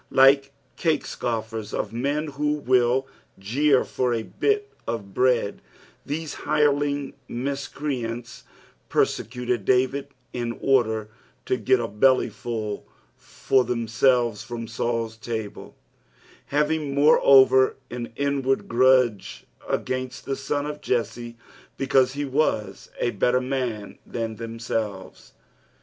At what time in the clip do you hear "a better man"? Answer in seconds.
22.99-23.99